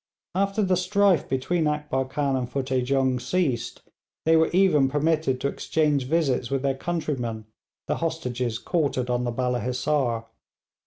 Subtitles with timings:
[0.33, 3.83] After the strife between Akbar Khan and Futteh Jung ceased
[4.25, 7.45] they were even permitted to exchange visits with their countrymen,
[7.87, 10.25] the hostages quartered on the Balla Hissar.